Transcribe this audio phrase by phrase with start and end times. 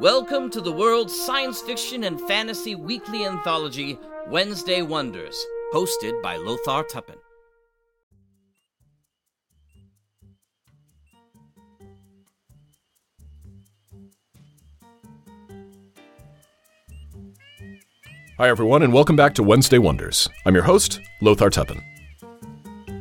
[0.00, 5.44] Welcome to the world's science fiction and fantasy weekly anthology, Wednesday Wonders,
[5.74, 7.16] hosted by Lothar Tuppen.
[18.36, 20.28] Hi, everyone, and welcome back to Wednesday Wonders.
[20.46, 21.82] I'm your host, Lothar Tuppen.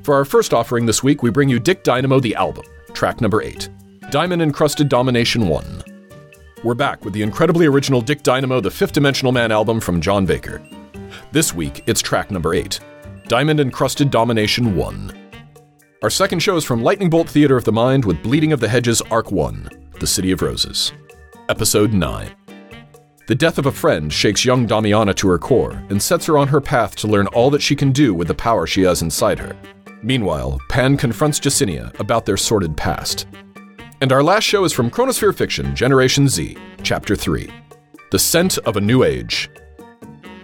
[0.04, 3.43] For our first offering this week, we bring you Dick Dynamo the album, track number
[3.43, 3.70] 8,
[4.09, 5.77] Diamond Encrusted Domination 1.
[6.64, 10.25] We're back with the incredibly original Dick Dynamo the Fifth Dimensional Man album from John
[10.25, 10.60] Baker.
[11.32, 12.80] This week, it's track number 8,
[13.28, 15.30] Diamond Encrusted Domination 1.
[16.02, 18.68] Our second show is from Lightning Bolt Theater of the Mind with Bleeding of the
[18.68, 20.93] Hedges Arc 1, The City of Roses.
[21.47, 22.32] Episode 9.
[23.28, 26.47] The death of a friend shakes young Damiana to her core and sets her on
[26.47, 29.38] her path to learn all that she can do with the power she has inside
[29.38, 29.55] her.
[30.02, 33.28] Meanwhile, Pan confronts Jacinia about their sordid past.
[34.00, 37.50] And our last show is from Chronosphere Fiction, Generation Z, Chapter 3
[38.11, 39.50] The Scent of a New Age.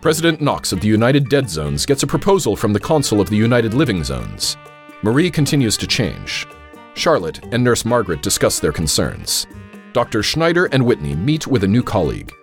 [0.02, 3.36] President Knox of the United Dead Zones gets a proposal from the Consul of the
[3.36, 4.58] United Living Zones.
[5.04, 6.48] Marie continues to change.
[6.96, 9.46] Charlotte and Nurse Margaret discuss their concerns.
[9.94, 10.24] Dr.
[10.24, 12.34] Schneider and Whitney meet with a new colleague.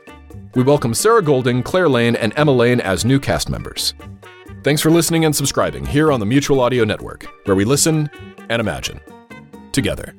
[0.54, 3.94] We welcome Sarah Golding, Claire Lane, and Emma Lane as new cast members.
[4.62, 8.08] Thanks for listening and subscribing here on the Mutual Audio Network, where we listen
[8.48, 9.00] and imagine
[9.72, 10.14] together.